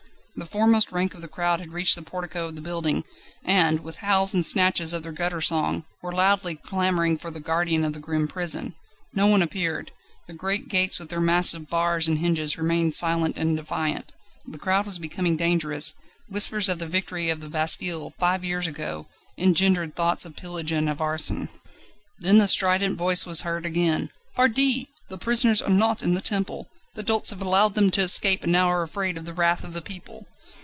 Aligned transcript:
The 0.33 0.45
foremost 0.47 0.91
rank 0.91 1.13
of 1.13 1.21
the 1.21 1.27
crowd 1.27 1.59
had 1.59 1.71
reached 1.73 1.93
the 1.93 2.01
portico 2.01 2.47
of 2.47 2.55
the 2.55 2.61
building, 2.61 3.03
and, 3.43 3.81
with 3.81 3.97
howls 3.97 4.33
and 4.33 4.43
snatches 4.45 4.91
of 4.93 5.03
their 5.03 5.11
gutter 5.11 5.41
song, 5.41 5.83
were 6.01 6.13
loudly 6.13 6.55
clamouring 6.55 7.17
for 7.19 7.29
the 7.29 7.41
guardian 7.41 7.83
of 7.85 7.93
the 7.93 7.99
grim 7.99 8.27
prison. 8.27 8.73
No 9.13 9.27
one 9.27 9.43
appeared; 9.43 9.91
the 10.27 10.33
great 10.33 10.67
gates 10.67 10.97
with 10.97 11.09
their 11.09 11.19
massive 11.21 11.69
bars 11.69 12.07
and 12.07 12.17
hinges 12.17 12.57
remained 12.57 12.95
silent 12.95 13.35
and 13.37 13.55
defiant. 13.57 14.13
The 14.47 14.57
crowd 14.57 14.85
was 14.85 14.97
becoming 14.99 15.37
dangerous: 15.37 15.93
whispers 16.27 16.69
of 16.69 16.79
the 16.79 16.87
victory 16.87 17.29
of 17.29 17.41
the 17.41 17.49
Bastille, 17.49 18.13
five 18.17 18.43
years 18.43 18.65
ago, 18.65 19.07
engendered 19.37 19.95
thoughts 19.95 20.25
of 20.25 20.37
pillage 20.37 20.71
and 20.71 20.89
of 20.89 21.01
arson. 21.01 21.49
Then 22.17 22.39
the 22.39 22.47
strident 22.47 22.97
voice 22.97 23.25
was 23.27 23.41
heard 23.41 23.65
again: 23.65 24.09
"Pardi! 24.35 24.87
the 25.09 25.19
prisoners 25.19 25.61
are 25.61 25.69
not 25.69 26.01
in 26.01 26.13
the 26.15 26.21
Temple! 26.21 26.67
The 26.93 27.03
dolts 27.03 27.29
have 27.29 27.41
allowed 27.41 27.75
them 27.75 27.89
to 27.91 28.01
escape, 28.01 28.43
and 28.43 28.51
now 28.51 28.67
are 28.67 28.83
afraid 28.83 29.17
of 29.17 29.23
the 29.23 29.33
wrath 29.33 29.63
of 29.63 29.71
the 29.73 29.81
people!" 29.81 30.25